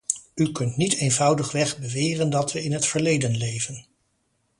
[0.35, 3.85] U kunt niet eenvoudigweg beweren dat we in het verleden leven.